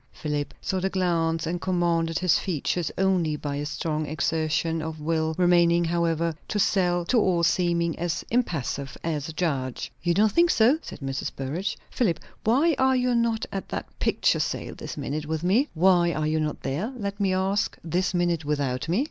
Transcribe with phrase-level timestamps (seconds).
[0.11, 5.35] Philip saw the glance and commanded his features only by a strong exertion of will,
[5.37, 9.91] remaining, however, to all seeming as impassive as a judge.
[10.01, 11.29] "You don't think so?" said Mrs.
[11.35, 11.77] Burrage.
[11.91, 16.25] "Philip, why are you not at that picture sale this minute, with me?" "Why are
[16.25, 18.99] you not there, let me ask, this minute without me?"